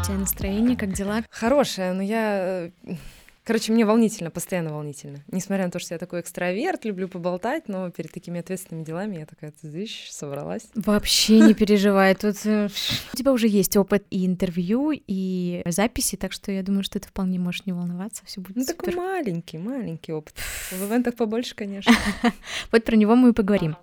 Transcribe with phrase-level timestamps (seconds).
[0.00, 1.22] Как у тебя настроение, как дела?
[1.30, 2.70] Хорошее, но я...
[2.86, 2.94] э,
[3.44, 5.18] Короче, мне волнительно, постоянно волнительно.
[5.30, 9.26] Несмотря на то, что я такой экстраверт, люблю поболтать, но перед такими ответственными делами я
[9.26, 10.68] такая, ты зыщ, собралась.
[10.74, 12.68] Вообще не переживай, тут э,
[13.12, 17.06] у тебя уже есть опыт и интервью, и записи, так что я думаю, что ты
[17.08, 18.76] вполне можешь не волноваться, все будет Ну, супер.
[18.76, 20.34] такой маленький, маленький опыт.
[20.70, 21.92] В ивентах побольше, конечно.
[22.72, 23.76] Вот про него мы и поговорим.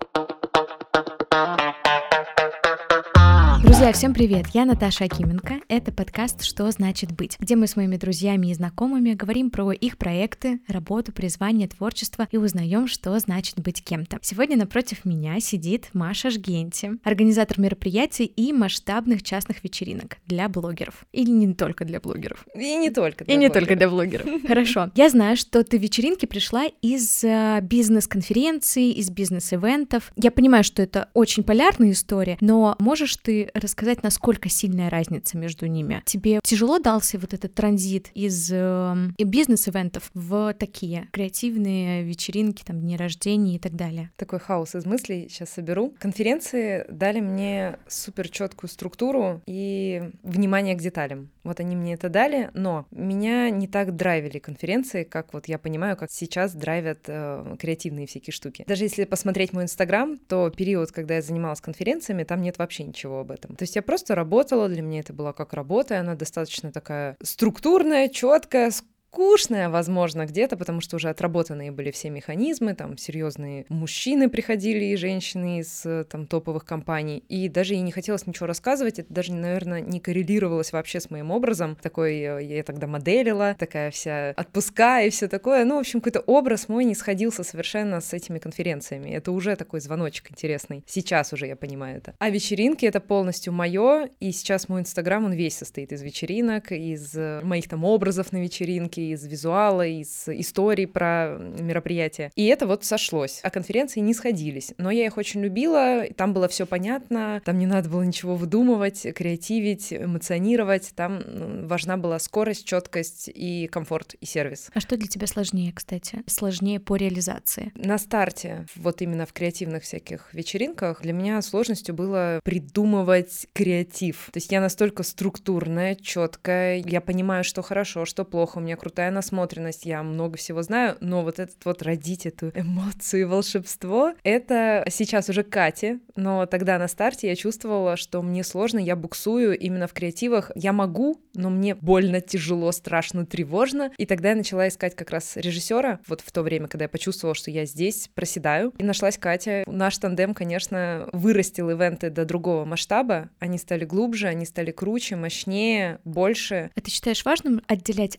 [3.78, 4.46] Друзья, всем привет!
[4.54, 5.60] Я Наташа Акименко.
[5.68, 9.98] Это подкаст «Что значит быть?», где мы с моими друзьями и знакомыми говорим про их
[9.98, 14.18] проекты, работу, призвание, творчество и узнаем, что значит быть кем-то.
[14.20, 21.06] Сегодня напротив меня сидит Маша Жгенти, организатор мероприятий и масштабных частных вечеринок для блогеров.
[21.12, 22.46] Или не только для блогеров.
[22.56, 23.22] И не только.
[23.22, 23.60] И для не блогеров.
[23.60, 24.26] только для блогеров.
[24.48, 24.90] Хорошо.
[24.96, 30.10] Я знаю, что ты в вечеринки пришла из э, бизнес-конференций, из бизнес-ивентов.
[30.16, 35.66] Я понимаю, что это очень полярная история, но можешь ты рассказать, насколько сильная разница между
[35.66, 36.02] ними?
[36.06, 42.96] Тебе тяжело дался вот этот транзит из э, бизнес-ивентов в такие креативные вечеринки, там, дни
[42.96, 44.10] рождения и так далее?
[44.16, 45.94] Такой хаос из мыслей сейчас соберу.
[45.98, 51.28] Конференции дали мне супер четкую структуру и внимание к деталям.
[51.44, 55.96] Вот они мне это дали, но меня не так драйвили конференции, как вот я понимаю,
[55.96, 58.64] как сейчас драйвят э, креативные всякие штуки.
[58.66, 63.20] Даже если посмотреть мой инстаграм, то период, когда я занималась конференциями, там нет вообще ничего
[63.20, 63.56] об этом.
[63.58, 67.16] То есть я просто работала, для меня это была как работа, и она достаточно такая
[67.20, 68.70] структурная, четкая,
[69.10, 74.96] скучная, возможно, где-то, потому что уже отработанные были все механизмы, там серьезные мужчины приходили и
[74.96, 79.32] женщины из э, там топовых компаний, и даже и не хотелось ничего рассказывать, это даже,
[79.32, 85.00] наверное, не коррелировалось вообще с моим образом, такой э, я тогда моделила, такая вся отпуска
[85.00, 89.10] и все такое, ну, в общем, какой-то образ мой не сходился совершенно с этими конференциями,
[89.10, 92.14] это уже такой звоночек интересный, сейчас уже я понимаю это.
[92.18, 97.16] А вечеринки— это полностью мое, и сейчас мой инстаграм, он весь состоит из вечеринок, из
[97.16, 102.30] э, моих там образов на вечеринке, из визуала, из историй про мероприятия.
[102.34, 103.40] И это вот сошлось.
[103.42, 104.74] А конференции не сходились.
[104.78, 109.06] Но я их очень любила, там было все понятно, там не надо было ничего выдумывать,
[109.14, 110.92] креативить, эмоционировать.
[110.94, 114.70] Там м, важна была скорость, четкость и комфорт и сервис.
[114.74, 116.22] А что для тебя сложнее, кстати?
[116.26, 117.72] Сложнее по реализации?
[117.74, 124.30] На старте, вот именно в креативных всяких вечеринках, для меня сложностью было придумывать креатив.
[124.32, 129.10] То есть я настолько структурная, четкая, я понимаю, что хорошо, что плохо, у меня крутая
[129.10, 134.82] насмотренность, я много всего знаю, но вот этот вот родить эту эмоцию и волшебство, это
[134.88, 139.86] сейчас уже Кате, но тогда на старте я чувствовала, что мне сложно, я буксую именно
[139.86, 140.50] в креативах.
[140.54, 143.92] Я могу, но мне больно, тяжело, страшно, тревожно.
[143.98, 147.34] И тогда я начала искать как раз режиссера, вот в то время, когда я почувствовала,
[147.34, 148.72] что я здесь проседаю.
[148.78, 149.64] И нашлась Катя.
[149.66, 153.28] Наш тандем, конечно, вырастил ивенты до другого масштаба.
[153.38, 156.70] Они стали глубже, они стали круче, мощнее, больше.
[156.74, 158.16] А ты считаешь важным отделять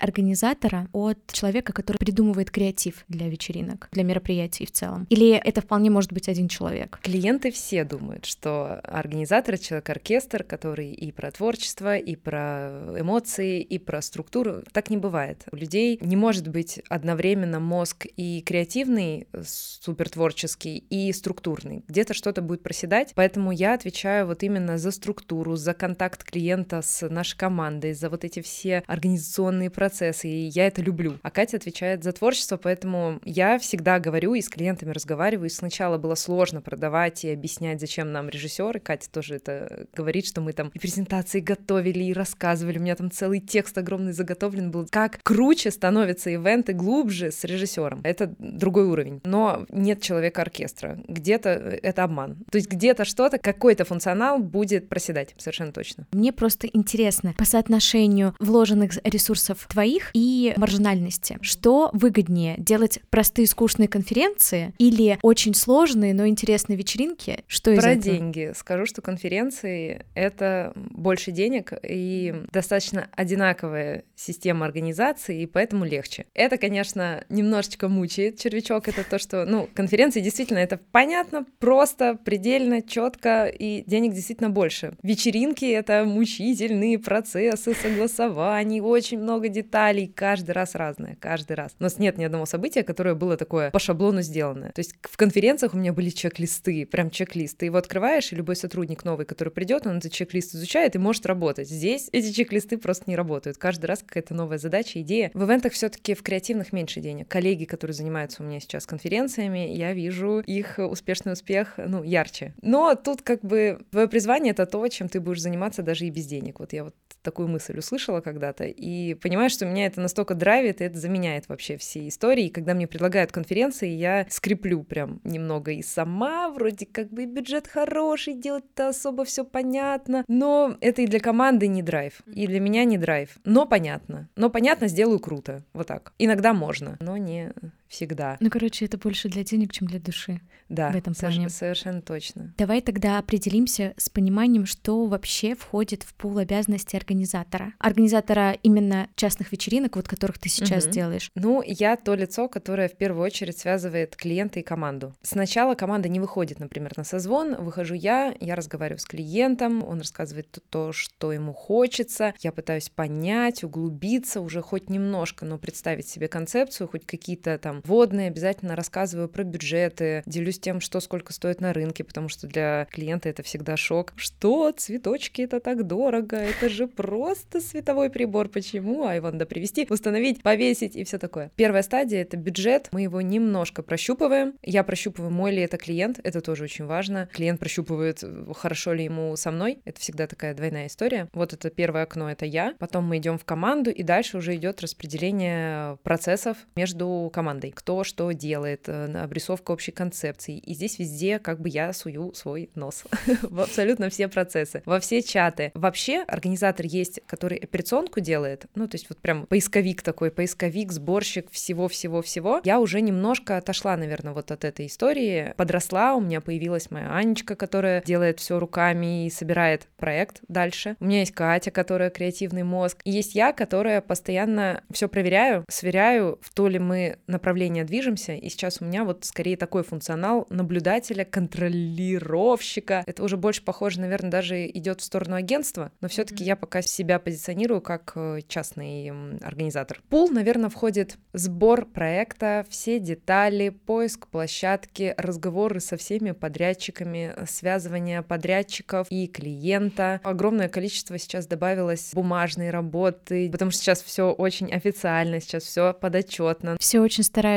[0.59, 5.07] организатора от человека, который придумывает креатив для вечеринок, для мероприятий в целом?
[5.09, 6.99] Или это вполне может быть один человек?
[7.01, 14.01] Клиенты все думают, что организатор— человек-оркестр, который и про творчество, и про эмоции, и про
[14.01, 14.63] структуру.
[14.71, 15.45] Так не бывает.
[15.51, 21.83] У людей не может быть одновременно мозг и креативный, супертворческий, и структурный.
[21.87, 27.07] Где-то что-то будет проседать, поэтому я отвечаю вот именно за структуру, за контакт клиента с
[27.07, 31.17] нашей командой, за вот эти все организационные процессы, и я это люблю.
[31.21, 35.47] А Катя отвечает за творчество, поэтому я всегда говорю и с клиентами разговариваю.
[35.47, 40.25] И сначала было сложно продавать и объяснять, зачем нам режиссер, и Катя тоже это говорит,
[40.25, 44.71] что мы там и презентации готовили, и рассказывали, у меня там целый текст огромный заготовлен
[44.71, 44.87] был.
[44.89, 48.01] Как круче становятся ивенты глубже с режиссером.
[48.03, 49.21] Это другой уровень.
[49.23, 50.99] Но нет человека-оркестра.
[51.07, 52.37] Где-то это обман.
[52.51, 56.07] То есть где-то что-то, какой-то функционал будет проседать, совершенно точно.
[56.11, 60.19] Мне просто интересно по соотношению вложенных ресурсов твоих и
[60.57, 61.37] маржинальности.
[61.41, 67.43] Что выгоднее, делать простые скучные конференции или очень сложные, но интересные вечеринки?
[67.47, 68.03] Что из Про этого?
[68.03, 68.51] деньги.
[68.55, 76.25] Скажу, что конференции— это больше денег и достаточно одинаковая система организации, и поэтому легче.
[76.33, 78.87] Это, конечно, немножечко мучает червячок.
[78.87, 84.93] Это то, что, ну, конференции действительно это понятно, просто, предельно, четко, и денег действительно больше.
[85.03, 91.75] Вечеринки— это мучительные процессы согласований, очень много деталей, каждый раз разное, каждый раз.
[91.79, 94.71] У нас нет ни одного события, которое было такое по шаблону сделанное.
[94.73, 97.57] То есть в конференциях у меня были чек-листы, прям чек-лист.
[97.57, 101.25] Ты его открываешь, и любой сотрудник новый, который придет, он этот чек-лист изучает и может
[101.25, 101.67] работать.
[101.67, 103.57] Здесь эти чек-листы просто не работают.
[103.57, 105.31] Каждый раз какая-то новая задача, идея.
[105.33, 107.27] В ивентах все таки в креативных меньше денег.
[107.27, 112.53] Коллеги, которые занимаются у меня сейчас конференциями, я вижу их успешный успех, ну, ярче.
[112.61, 116.27] Но тут как бы твое призвание— это то, чем ты будешь заниматься даже и без
[116.27, 116.59] денег.
[116.59, 116.95] Вот я вот
[117.29, 121.77] такую мысль услышала когда-то, и понимаю, что меня это настолько драйвит, и это заменяет вообще
[121.77, 122.45] все истории.
[122.45, 127.67] И когда мне предлагают конференции, я скреплю прям немного и сама, вроде как бы бюджет
[127.67, 132.83] хороший, делать-то особо все понятно, но это и для команды не драйв, и для меня
[132.83, 134.27] не драйв, но понятно.
[134.35, 136.13] Но понятно, сделаю круто, вот так.
[136.17, 137.53] Иногда можно, но не
[137.89, 138.37] всегда.
[138.39, 140.39] Ну, короче, это больше для денег, чем для души.
[140.69, 141.49] Да, в этом плане.
[141.49, 142.53] совершенно точно.
[142.57, 147.73] Давай тогда определимся с пониманием, что вообще входит в пул обязанностей организатора.
[147.79, 150.93] Организатора именно частных вечеринок, вот которых ты сейчас угу.
[150.93, 151.31] делаешь.
[151.33, 155.15] Ну, я то лицо, которое в первую очередь связывает клиента и команду.
[155.23, 160.59] Сначала команда не выходит, например, на созвон, выхожу я, я разговариваю с клиентом, он рассказывает
[160.69, 166.87] то, что ему хочется, я пытаюсь понять, углубиться уже хоть немножко, но представить себе концепцию,
[166.87, 172.03] хоть какие-то там вводные, обязательно рассказываю про бюджеты, делюсь тем, что сколько стоит на рынке,
[172.03, 174.13] потому что для клиента это всегда шок.
[174.15, 174.71] Что?
[174.71, 178.49] Цветочки это так дорого, это же просто световой прибор.
[178.49, 179.05] Почему?
[179.05, 181.51] А его надо привезти, установить, повесить и все такое.
[181.55, 182.89] Первая стадия— это бюджет.
[182.91, 184.53] Мы его немножко прощупываем.
[184.63, 187.29] Я прощупываю, мой ли это клиент, это тоже очень важно.
[187.33, 188.23] Клиент прощупывает,
[188.55, 189.79] хорошо ли ему со мной.
[189.85, 191.27] Это всегда такая двойная история.
[191.33, 192.75] Вот это первое окно, это я.
[192.79, 197.68] Потом мы идем в команду, и дальше уже идет распределение процессов между командой.
[197.75, 200.57] Кто что делает, э, обрисовка общей концепции.
[200.57, 203.03] И здесь везде как бы я сую свой нос
[203.41, 205.71] в абсолютно все процессы, во все чаты.
[205.73, 211.51] Вообще организатор есть, который операционку делает, ну то есть вот прям поисковик такой, поисковик, сборщик
[211.51, 212.61] всего-всего-всего.
[212.63, 217.55] Я уже немножко отошла, наверное, вот от этой истории, подросла, у меня появилась моя Анечка,
[217.55, 220.95] которая делает все руками и собирает проект дальше.
[220.99, 222.99] У меня есть Катя, которая креативный мозг.
[223.03, 227.17] И есть я, которая постоянно все проверяю, сверяю, в то ли мы
[227.59, 228.33] направление движемся.
[228.35, 233.03] И сейчас у меня вот скорее такой функционал наблюдателя, контролировщика.
[233.05, 236.47] Это уже больше похоже, наверное, даже идет в сторону агентства, но все-таки mm-hmm.
[236.47, 239.11] я пока себя позиционирую как э, частный
[239.41, 240.01] организатор.
[240.09, 249.07] Пул, наверное, входит сбор проекта, все детали, поиск площадки, разговоры со всеми подрядчиками, связывание подрядчиков
[249.09, 250.21] и клиента.
[250.23, 256.77] Огромное количество сейчас добавилось бумажной работы, потому что сейчас все очень официально, сейчас все подотчетно.
[256.79, 257.48] Все очень стараются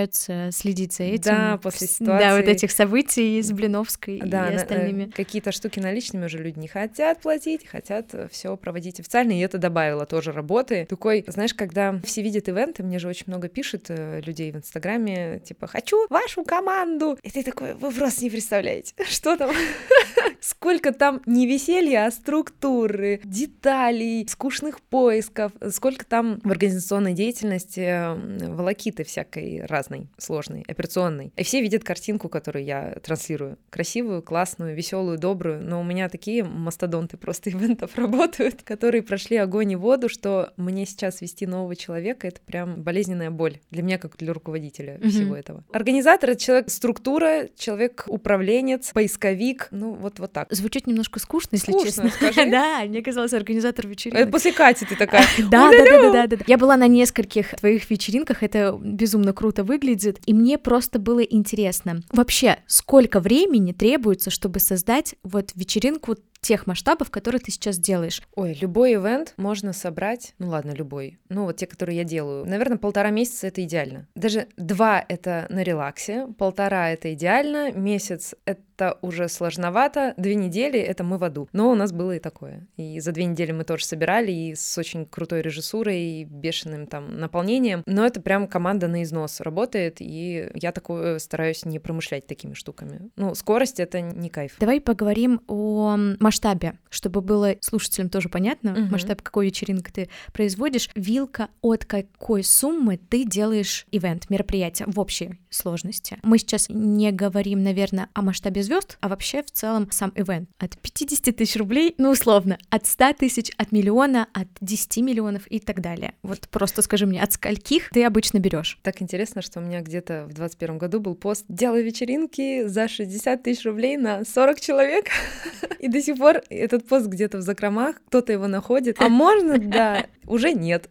[0.51, 1.33] следить за этим.
[1.33, 2.25] Да, после ситуации.
[2.25, 5.11] Да, вот этих событий с Блиновской да, и э, остальными.
[5.11, 9.59] Какие-то штуки наличными уже люди не хотят платить, хотят э, все проводить официально, и это
[9.59, 10.87] добавило тоже работы.
[10.89, 15.41] Такой, знаешь, когда все видят ивенты, мне же очень много пишет э, людей в Инстаграме,
[15.41, 17.19] типа, хочу вашу команду.
[17.23, 19.51] И ты такой, вы просто не представляете, что там,
[20.41, 28.17] сколько там не веселья, а структуры, деталей, скучных поисков, сколько там в организационной деятельности
[28.49, 31.33] волокиты всякой разной, сложной, операционной.
[31.37, 33.59] И все видят картинку, которую я транслирую.
[33.71, 35.63] Красивую, классную, веселую, добрую.
[35.63, 40.87] Но у меня такие мастодонты просто ивентов работают, которые прошли огонь и воду, что мне
[40.87, 45.09] сейчас вести нового человека— это прям болезненная боль для меня, как для руководителя mm-hmm.
[45.09, 45.65] всего этого.
[45.73, 50.53] Организатор— это человек структура, человек-управленец, поисковик, ну вот, вот так.
[50.53, 52.47] Звучит немножко скучно, если скучно, честно.
[52.53, 54.31] Да, мне казалось, организатор вечеринок.
[54.31, 55.25] После Кати ты такая.
[55.51, 56.37] Да, да, да, да.
[56.47, 62.03] Я была на нескольких твоих вечеринках, это безумно круто выглядит, и мне просто было интересно.
[62.13, 68.21] Вообще, сколько времени требуется, чтобы создать вот вечеринку тех масштабов, которые ты сейчас делаешь?
[68.35, 72.79] Ой, любой ивент можно собрать, ну ладно, любой, ну вот те, которые я делаю, наверное,
[72.79, 74.09] полтора месяца это идеально.
[74.15, 81.05] Даже два это на релаксе, полтора это идеально, месяц это уже сложновато, две недели это
[81.05, 81.49] мы в аду.
[81.53, 82.67] Но у нас было и такое.
[82.77, 87.19] И за две недели мы тоже собирали, и с очень крутой режиссурой, и бешеным там
[87.19, 87.85] наполнением.
[87.87, 93.11] Но это прям команда на износ работает, и я такое стараюсь не промышлять такими штуками.
[93.17, 94.57] Ну, скорость— это не кайф.
[94.59, 95.97] Давай поговорим о
[96.33, 98.93] масштабе, чтобы было слушателям тоже понятно, угу.
[98.93, 105.39] масштаб какой вечеринки ты производишь, вилка от какой суммы ты делаешь ивент, мероприятие в общей
[105.51, 106.19] сложности.
[106.23, 110.49] Мы сейчас не говорим, наверное, о масштабе звезд, а вообще в целом сам ивент.
[110.59, 115.61] От 50 тысяч рублей, ну условно, от 100 тысяч, от миллиона, от 10 миллионов и
[115.61, 116.15] так далее.
[116.23, 118.79] Вот просто скажи мне, от скольких ты обычно берешь?
[118.83, 123.43] Так интересно, что у меня где-то в 21 году был пост «Делаю вечеринки за 60
[123.43, 125.07] тысяч рублей на 40 человек»,
[125.79, 128.97] и до сих пор этот пост где-то в закромах, кто-то его находит.
[129.01, 130.89] А можно, да, уже нет.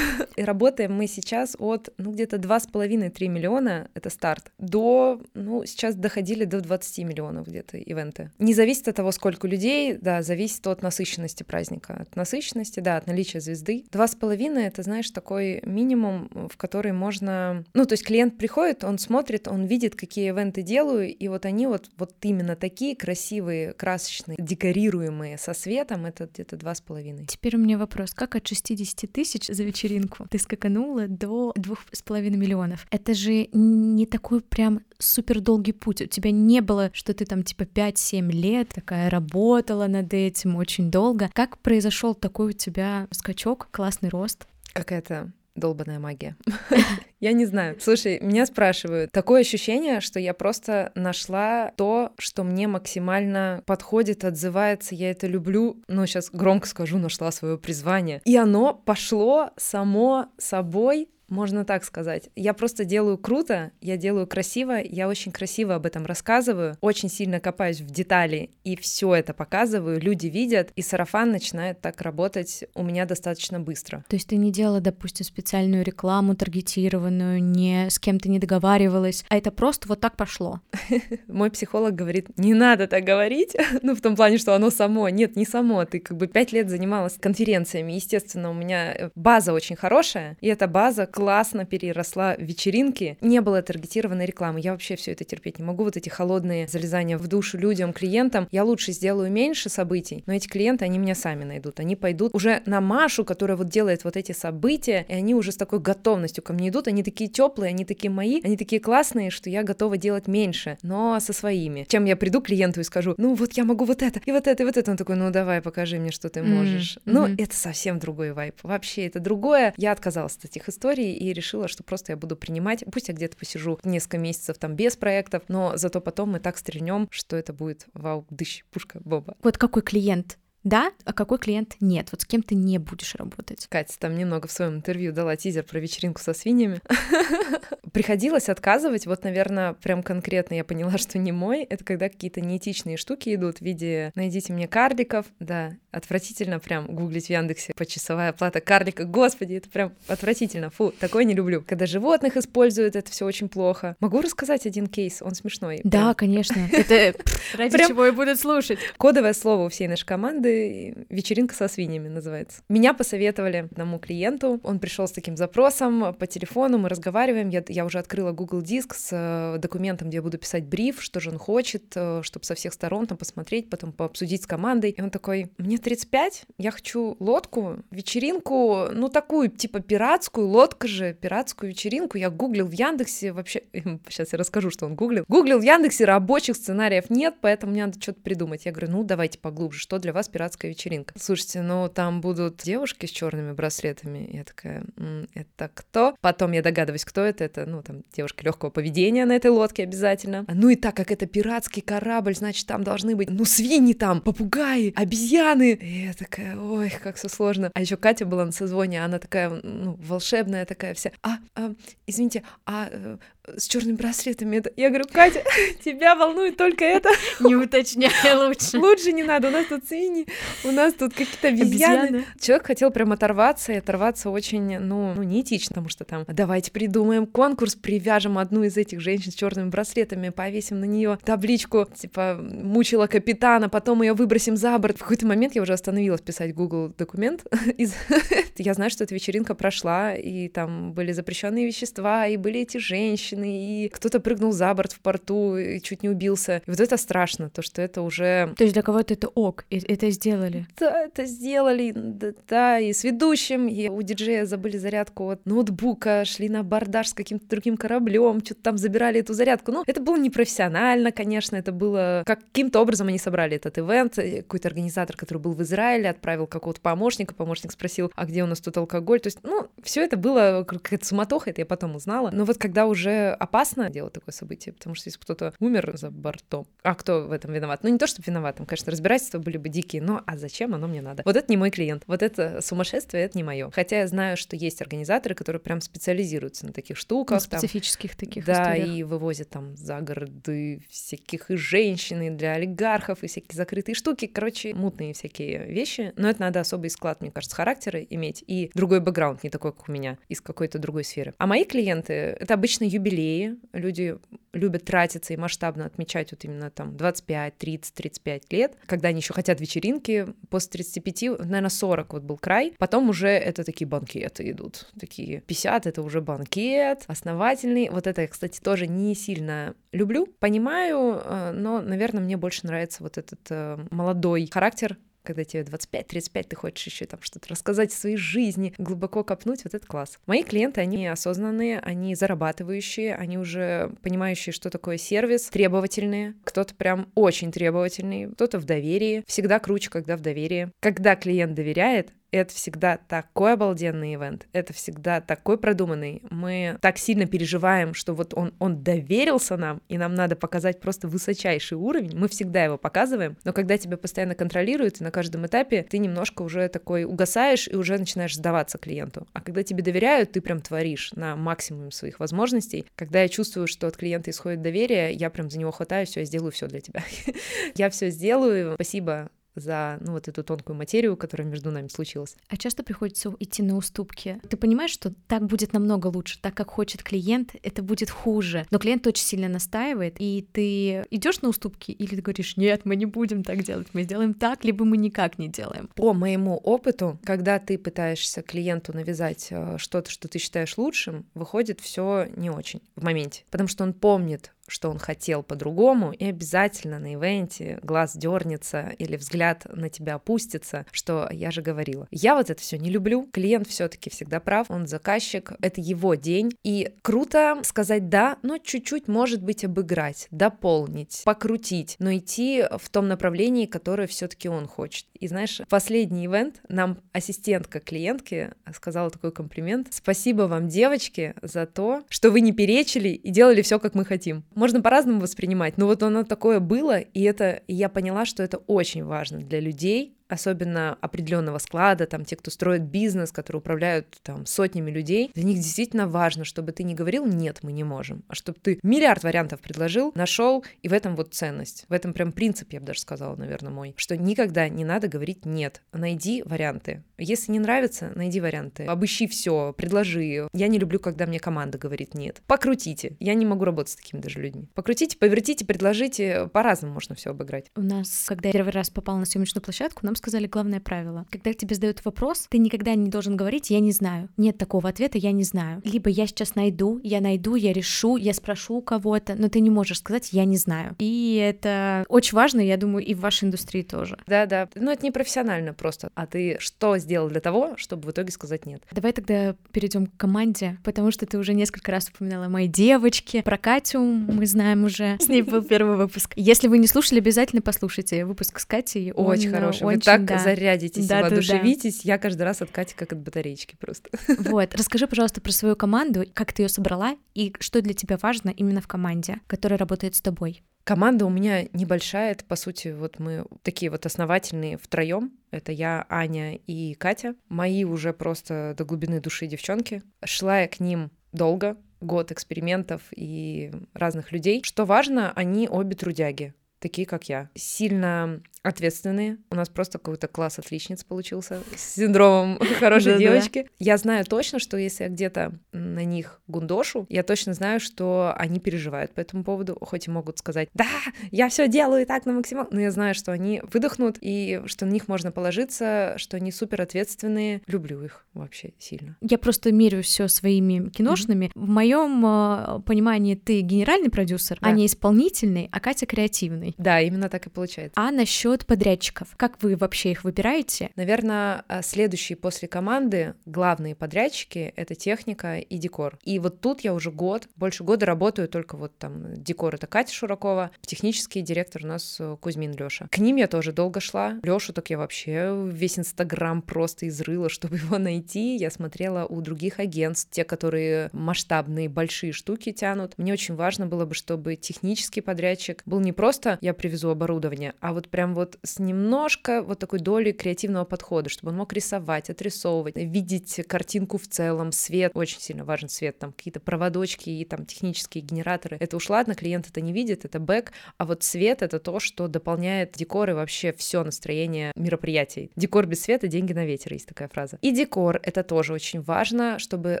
[0.36, 6.44] И работаем мы сейчас от, ну, где-то 2,5-3 миллиона, это старт, до, ну, сейчас доходили
[6.44, 8.30] до 20 миллионов где-то ивенты.
[8.38, 11.94] Не зависит от того, сколько людей, да, зависит от насыщенности праздника.
[12.00, 13.84] От насыщенности, да, от наличия звезды.
[13.90, 17.64] 2,5— это, знаешь, такой минимум, в который можно...
[17.74, 21.66] Ну, то есть клиент приходит, он смотрит, он видит, какие ивенты делаю, и вот они
[21.66, 25.07] вот, вот именно такие красивые, красочные, декорируемые
[25.38, 27.26] со светом, это где-то 2,5.
[27.26, 32.02] Теперь у меня вопрос, как от 60 тысяч за вечеринку ты скаканула до двух с
[32.02, 32.86] половиной миллионов.
[32.90, 36.02] Это же не такой прям супер долгий путь.
[36.02, 40.90] У тебя не было, что ты там типа 5-7 лет такая работала над этим очень
[40.90, 41.30] долго.
[41.32, 44.46] Как произошел такой у тебя скачок, классный рост?
[44.72, 46.36] Какая-то долбанная магия.
[47.20, 47.76] я не знаю.
[47.80, 49.12] Слушай, меня спрашивают.
[49.12, 55.82] Такое ощущение, что я просто нашла то, что мне максимально подходит, отзывается, я это люблю.
[55.88, 58.22] Но сейчас громко скажу, нашла свое призвание.
[58.24, 62.30] И оно пошло само собой можно так сказать.
[62.36, 67.40] Я просто делаю круто, я делаю красиво, я очень красиво об этом рассказываю, очень сильно
[67.40, 72.82] копаюсь в детали и все это показываю, люди видят, и сарафан начинает так работать у
[72.82, 74.04] меня достаточно быстро.
[74.08, 79.36] То есть ты не делала, допустим, специальную рекламу таргетированную, не с кем-то не договаривалась, а
[79.36, 80.60] это просто вот так пошло?
[81.28, 85.08] Мой психолог говорит, не надо так говорить, ну в том плане, что оно само.
[85.08, 89.52] Нет, не само, ты как бы пять лет занималась конференциями, естественно, у меня э, база
[89.52, 93.18] очень хорошая, и эта база классно переросла в вечеринки.
[93.20, 94.60] Не было таргетированной рекламы.
[94.60, 95.82] Я вообще все это терпеть не могу.
[95.82, 98.46] Вот эти холодные залезания в душу людям, клиентам.
[98.52, 101.80] Я лучше сделаю меньше событий, но эти клиенты, они меня сами найдут.
[101.80, 105.56] Они пойдут уже на Машу, которая вот делает вот эти события, и они уже с
[105.56, 106.86] такой готовностью ко мне идут.
[106.86, 111.18] Они такие теплые, они такие мои, они такие классные, что я готова делать меньше, но
[111.18, 111.84] со своими.
[111.88, 114.46] Чем я приду к клиенту и скажу, ну вот я могу вот это, и вот
[114.46, 114.88] это, и вот это.
[114.92, 116.98] Он такой, ну давай, покажи мне, что ты можешь.
[116.98, 117.00] Mm-hmm.
[117.06, 118.54] Ну, это совсем другой вайп.
[118.62, 119.74] Вообще, это другое.
[119.76, 122.84] Я отказалась от этих историй, и решила, что просто я буду принимать.
[122.92, 127.08] Пусть я где-то посижу несколько месяцев там без проектов, но зато потом мы так стрельнем,
[127.10, 129.36] что это будет вау, дыщ, пушка, боба.
[129.42, 132.08] Вот какой клиент да, а какой клиент нет?
[132.10, 133.66] Вот с кем ты не будешь работать?
[133.70, 136.80] Катя там немного в своем интервью дала тизер про вечеринку со свиньями.
[137.92, 141.62] Приходилось отказывать, вот, наверное, прям конкретно я поняла, что не мой.
[141.62, 147.26] Это когда какие-то неэтичные штуки идут в виде «найдите мне карликов», да, отвратительно прям гуглить
[147.26, 151.62] в Яндексе почасовая плата карлика, господи, это прям отвратительно, фу, такое не люблю.
[151.66, 153.96] Когда животных используют, это все очень плохо.
[154.00, 155.80] Могу рассказать один кейс, он смешной.
[155.84, 156.14] Да, прям.
[156.14, 157.18] конечно, это
[157.56, 158.78] ради чего и будут слушать.
[158.98, 162.62] Кодовое слово у всей нашей команды «вечеринка со свиньями» называется.
[162.68, 167.84] Меня посоветовали одному клиенту, он пришел с таким запросом по телефону, мы разговариваем, я, я
[167.84, 171.38] уже открыла Google Диск с э, документом, где я буду писать бриф, что же он
[171.38, 174.90] хочет, э, чтобы со всех сторон там посмотреть, потом пообсудить с командой.
[174.90, 181.14] И он такой, мне 35, я хочу лодку, вечеринку, ну такую, типа пиратскую, лодка же,
[181.14, 182.18] пиратскую вечеринку.
[182.18, 183.62] Я гуглил в Яндексе, вообще,
[184.08, 185.24] сейчас я расскажу, что он гуглил.
[185.28, 188.66] Гуглил в Яндексе, рабочих сценариев нет, поэтому мне надо что-то придумать.
[188.66, 191.14] Я говорю, ну давайте поглубже, что для вас пиратская вечеринка?
[191.16, 194.28] Слушайте, ну там будут девушки с черными браслетами.
[194.32, 194.84] Я такая,
[195.32, 196.16] это кто?
[196.20, 197.44] Потом я догадываюсь, кто это.
[197.44, 200.44] Это, ну там девушки легкого поведения на этой лодке обязательно.
[200.48, 204.92] Ну и так как это пиратский корабль, значит там должны быть, ну свиньи там, попугаи,
[204.96, 207.70] обезьяны, и я такая, ой, как все сложно.
[207.74, 211.12] А еще Катя была на созвоне, она такая, ну, волшебная такая вся.
[211.22, 211.72] А, а
[212.06, 213.18] извините, а э,
[213.56, 214.56] с черными браслетами.
[214.56, 214.70] Это...
[214.76, 215.42] Я говорю, Катя,
[215.84, 217.08] тебя волнует только это.
[217.40, 218.78] Не уточняй лучше.
[218.78, 220.26] Лучше не надо, у нас тут свиньи,
[220.64, 221.98] у нас тут какие-то обезьяны.
[221.98, 222.24] обезьяны.
[222.40, 227.26] Человек хотел прям оторваться, и оторваться очень, ну, ну, неэтично, потому что там, давайте придумаем
[227.26, 233.06] конкурс, привяжем одну из этих женщин с черными браслетами, повесим на нее табличку, типа, мучила
[233.06, 234.96] капитана, потом ее выбросим за борт.
[234.96, 237.44] В какой-то момент я уже остановилась писать Google документ.
[238.56, 243.84] я знаю, что эта вечеринка прошла, и там были запрещенные вещества, и были эти женщины,
[243.84, 246.62] и кто-то прыгнул за борт в порту и чуть не убился.
[246.66, 248.54] И вот это страшно, то, что это уже...
[248.56, 250.66] То есть для кого-то это ок, это сделали?
[250.78, 256.24] Да, это сделали, да, да, и с ведущим, и у диджея забыли зарядку от ноутбука,
[256.24, 259.72] шли на бардаж с каким-то другим кораблем, что-то там забирали эту зарядку.
[259.72, 262.22] Ну, это было непрофессионально, конечно, это было...
[262.26, 267.34] Каким-то образом они собрали этот ивент, какой-то организатор, который был в Израиле, отправил какого-то помощника,
[267.34, 269.20] помощник спросил, а где у нас тут алкоголь?
[269.20, 272.30] То есть, ну, все это было какая-то суматоха, это я потом узнала.
[272.32, 276.66] Но вот когда уже опасно делать такое событие, потому что если кто-то умер за бортом,
[276.82, 277.80] а кто в этом виноват?
[277.82, 281.02] Ну, не то, чтобы виноватым, конечно, разбирательства были бы дикие, ну а зачем оно мне
[281.02, 281.22] надо?
[281.24, 283.70] Вот это не мой клиент, вот это сумасшествие, это не мое.
[283.70, 287.37] Хотя я знаю, что есть организаторы, которые прям специализируются на таких штуках.
[287.44, 288.96] На специфических там, таких Да, историях.
[288.96, 294.26] и вывозят там за городы всяких и женщин, и для олигархов, и всякие закрытые штуки.
[294.26, 296.12] Короче, мутные всякие вещи.
[296.16, 299.88] Но это надо особый склад, мне кажется, характера иметь и другой бэкграунд, не такой, как
[299.88, 301.34] у меня, из какой-то другой сферы.
[301.38, 303.56] А мои клиенты— это обычно юбилеи.
[303.72, 304.16] Люди
[304.52, 309.32] любят тратиться и масштабно отмечать вот именно там 25, 30, 35 лет, когда они еще
[309.34, 310.26] хотят вечеринки.
[310.50, 312.74] После 35, наверное, 40 вот был край.
[312.78, 314.90] Потом уже это такие банкеты идут.
[314.98, 317.88] Такие 50— это уже банкет, основательный.
[317.90, 320.26] Вот это я, кстати, тоже не сильно люблю.
[320.40, 326.42] Понимаю, э, но, наверное, мне больше нравится вот этот э, молодой характер, когда тебе 25-35,
[326.44, 330.18] ты хочешь еще там что-то рассказать о своей жизни, глубоко копнуть, вот это класс.
[330.26, 337.10] Мои клиенты, они осознанные, они зарабатывающие, они уже понимающие, что такое сервис, требовательные, кто-то прям
[337.14, 340.70] очень требовательный, кто-то в доверии, всегда круче, когда в доверии.
[340.80, 346.22] Когда клиент доверяет, это всегда такой обалденный ивент, это всегда такой продуманный.
[346.30, 351.08] Мы так сильно переживаем, что вот он, он доверился нам, и нам надо показать просто
[351.08, 352.16] высочайший уровень.
[352.16, 356.42] Мы всегда его показываем, но когда тебя постоянно контролируют, и на каждом этапе ты немножко
[356.42, 359.26] уже такой угасаешь и уже начинаешь сдаваться клиенту.
[359.32, 362.86] А когда тебе доверяют, ты прям творишь на максимум своих возможностей.
[362.96, 366.26] Когда я чувствую, что от клиента исходит доверие, я прям за него хватаю, все, я
[366.26, 367.02] сделаю все для тебя.
[367.74, 368.74] я все сделаю.
[368.74, 372.36] Спасибо за ну, вот эту тонкую материю, которая между нами случилась.
[372.48, 374.40] А часто приходится идти на уступки.
[374.48, 378.66] Ты понимаешь, что так будет намного лучше, так как хочет клиент, это будет хуже.
[378.70, 382.96] Но клиент очень сильно настаивает, и ты идешь на уступки или ты говоришь, нет, мы
[382.96, 385.88] не будем так делать, мы сделаем так, либо мы никак не делаем.
[385.94, 391.80] По моему опыту, когда ты пытаешься клиенту навязать э, что-то, что ты считаешь лучшим, выходит
[391.80, 396.98] все не очень в моменте, потому что он помнит что он хотел по-другому, и обязательно
[396.98, 402.06] на ивенте глаз дернется или взгляд на тебя опустится, что я же говорила.
[402.10, 403.28] Я вот это все не люблю.
[403.32, 406.52] Клиент все-таки всегда прав, он заказчик, это его день.
[406.62, 413.08] И круто сказать да, но чуть-чуть, может быть, обыграть, дополнить, покрутить, но идти в том
[413.08, 415.06] направлении, которое все-таки он хочет.
[415.14, 419.88] И знаешь, последний ивент нам ассистентка клиентки сказала такой комплимент.
[419.90, 424.44] Спасибо вам, девочки, за то, что вы не перечили и делали все, как мы хотим
[424.58, 428.58] можно по-разному воспринимать, но вот оно такое было, и это и я поняла, что это
[428.58, 434.46] очень важно для людей, особенно определенного склада, там те, кто строит бизнес, которые управляют там
[434.46, 438.34] сотнями людей, для них действительно важно, чтобы ты не говорил «нет, мы не можем», а
[438.34, 441.84] чтобы ты миллиард вариантов предложил, нашел, и в этом вот ценность.
[441.88, 445.44] В этом прям принцип, я бы даже сказала, наверное, мой, что никогда не надо говорить
[445.44, 447.02] «нет», найди варианты.
[447.16, 448.84] Если не нравится, найди варианты.
[448.84, 450.48] Обыщи все, предложи.
[450.52, 452.42] Я не люблю, когда мне команда говорит «нет».
[452.46, 453.16] Покрутите.
[453.18, 454.68] Я не могу работать с такими даже людьми.
[454.74, 456.48] Покрутите, повертите, предложите.
[456.52, 457.70] По-разному можно все обыграть.
[457.76, 461.26] У нас, когда я первый раз попала на съемочную площадку, нам сказали главное правило.
[461.30, 464.28] Когда тебе задают вопрос, ты никогда не должен говорить «я не знаю».
[464.36, 465.80] Нет такого ответа «я не знаю».
[465.84, 469.70] Либо я сейчас найду, я найду, я решу, я спрошу у кого-то, но ты не
[469.70, 470.94] можешь сказать «я не знаю».
[470.98, 474.18] И это очень важно, я думаю, и в вашей индустрии тоже.
[474.26, 476.10] Да-да, но это не профессионально просто.
[476.14, 478.82] А ты что сделал для того, чтобы в итоге сказать «нет»?
[478.90, 483.42] Давай тогда перейдем к команде, потому что ты уже несколько раз упоминала мои девочки.
[483.42, 486.32] Про Катю мы знаем уже, с ней был первый выпуск.
[486.36, 489.12] Если вы не слушали, обязательно послушайте выпуск с Катей.
[489.12, 489.84] Очень хороший.
[489.84, 490.38] Вы так да.
[490.38, 492.02] зарядитесь да, и воодушевитесь.
[492.02, 492.12] Да.
[492.12, 494.10] Я каждый раз от Кати как от батареечки просто.
[494.48, 498.50] Вот, расскажи, пожалуйста, про свою команду, как ты ее собрала и что для тебя важно
[498.50, 500.62] именно в команде, которая работает с тобой.
[500.84, 505.32] Команда у меня небольшая, это, по сути, вот мы такие вот основательные втроем.
[505.50, 507.34] Это я, Аня и Катя.
[507.50, 510.02] Мои уже просто до глубины души девчонки.
[510.24, 514.62] Шла я к ним долго, год экспериментов и разных людей.
[514.64, 517.50] Что важно, они обе трудяги такие, как я.
[517.54, 519.38] Сильно ответственные.
[519.50, 523.68] У нас просто какой-то класс отличниц получился с синдромом хорошей девочки.
[523.78, 528.60] Я знаю точно, что если я где-то на них гундошу, я точно знаю, что они
[528.60, 530.86] переживают по этому поводу, хоть и могут сказать, да,
[531.30, 534.90] я все делаю так на максимум, но я знаю, что они выдохнут и что на
[534.90, 537.62] них можно положиться, что они супер ответственные.
[537.66, 539.16] Люблю их вообще сильно.
[539.20, 541.46] Я просто меряю все своими киношными.
[541.46, 541.52] Mm-hmm.
[541.54, 544.68] В моем э, понимании ты генеральный продюсер, да.
[544.68, 546.74] а не исполнительный, а Катя креативный.
[546.78, 547.94] Да, именно так и получается.
[547.96, 549.28] А насчет насчет подрядчиков.
[549.36, 550.90] Как вы вообще их выбираете?
[550.96, 556.18] Наверное, а, следующие после команды главные подрядчики— это техника и декор.
[556.24, 560.14] И вот тут я уже год, больше года работаю только вот там декор— это Катя
[560.14, 563.08] Шуракова, технический директор у нас э, Кузьмин Лёша.
[563.10, 564.38] К ним я тоже долго шла.
[564.42, 568.56] Лёшу так я вообще весь Инстаграм просто изрыла, чтобы его найти.
[568.56, 573.14] Я смотрела у других агентств, те, которые масштабные, большие штуки тянут.
[573.18, 577.92] Мне очень важно было бы, чтобы технический подрядчик был не просто «я привезу оборудование», а
[577.92, 582.96] вот прям вот с немножко вот такой долей креативного подхода, чтобы он мог рисовать, отрисовывать,
[582.96, 588.22] видеть картинку в целом, свет, очень сильно важен свет, там какие-то проводочки и там технические
[588.22, 588.76] генераторы.
[588.78, 592.28] Это уж ладно, клиент это не видит, это бэк, а вот свет— это то, что
[592.28, 595.50] дополняет декор и вообще все настроение мероприятий.
[595.56, 597.58] Декор без света— деньги на ветер, есть такая фраза.
[597.60, 600.00] И декор— это тоже очень важно, чтобы